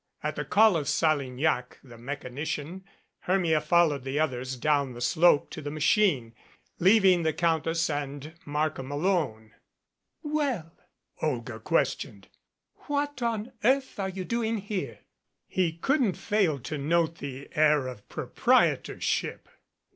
At 0.23 0.35
the 0.35 0.43
call 0.45 0.75
of 0.77 0.87
Salignac, 0.89 1.77
the 1.83 1.95
mechanician, 1.95 2.83
Hermia 3.27 3.61
fol 3.61 3.89
1 3.89 3.89
lowed 3.91 4.03
the 4.03 4.19
others 4.19 4.55
down 4.55 4.93
the 4.93 4.99
slope 4.99 5.51
to 5.51 5.61
the 5.61 5.69
machine, 5.69 6.33
leaving 6.79 7.21
the 7.21 7.33
Countess 7.33 7.87
and 7.87 8.33
Markham 8.43 8.89
alone. 8.89 9.51
"Well," 10.23 10.71
Olga 11.21 11.59
questioned, 11.59 12.29
"what 12.87 13.21
on 13.21 13.51
earth 13.63 13.99
are 13.99 14.09
you 14.09 14.25
doing 14.25 14.57
here?" 14.57 15.01
He 15.47 15.73
couldn't 15.73 16.17
fail 16.17 16.57
to 16.61 16.79
note 16.79 17.19
the 17.19 17.49
air 17.55 17.85
of 17.85 18.09
proprietorship. 18.09 19.47